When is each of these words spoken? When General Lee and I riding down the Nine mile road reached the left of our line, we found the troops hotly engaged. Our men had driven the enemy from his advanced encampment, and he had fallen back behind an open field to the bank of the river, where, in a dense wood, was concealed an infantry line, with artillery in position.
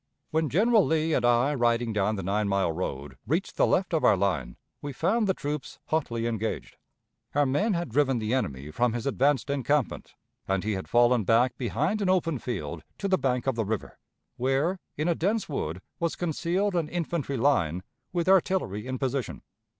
When 0.31 0.49
General 0.49 0.83
Lee 0.83 1.13
and 1.13 1.23
I 1.23 1.53
riding 1.53 1.93
down 1.93 2.15
the 2.15 2.23
Nine 2.23 2.47
mile 2.47 2.71
road 2.71 3.17
reached 3.27 3.55
the 3.55 3.67
left 3.67 3.93
of 3.93 4.03
our 4.03 4.17
line, 4.17 4.57
we 4.81 4.93
found 4.93 5.27
the 5.27 5.35
troops 5.35 5.77
hotly 5.89 6.25
engaged. 6.25 6.75
Our 7.35 7.45
men 7.45 7.75
had 7.75 7.89
driven 7.89 8.17
the 8.17 8.33
enemy 8.33 8.71
from 8.71 8.93
his 8.93 9.05
advanced 9.05 9.51
encampment, 9.51 10.15
and 10.47 10.63
he 10.63 10.71
had 10.71 10.89
fallen 10.89 11.23
back 11.23 11.55
behind 11.55 12.01
an 12.01 12.09
open 12.09 12.39
field 12.39 12.81
to 12.97 13.07
the 13.07 13.19
bank 13.19 13.45
of 13.45 13.53
the 13.53 13.63
river, 13.63 13.99
where, 14.37 14.79
in 14.97 15.07
a 15.07 15.13
dense 15.13 15.47
wood, 15.47 15.83
was 15.99 16.15
concealed 16.15 16.73
an 16.75 16.89
infantry 16.89 17.37
line, 17.37 17.83
with 18.11 18.27
artillery 18.27 18.87
in 18.87 18.97
position. 18.97 19.43